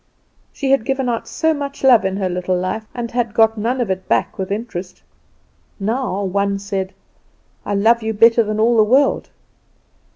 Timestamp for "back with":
4.07-4.49